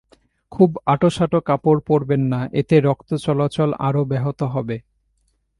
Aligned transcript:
খুব 0.51 0.69
আঁটোসাঁটো 0.85 1.39
কাপড় 1.41 1.79
পরবেন 1.87 2.21
না, 2.33 2.39
এতে 2.53 2.75
রক্ত 2.79 3.09
চলাচল 3.25 3.69
আরও 3.87 4.01
ব্যাহত 4.05 4.39
হবে। 4.53 4.77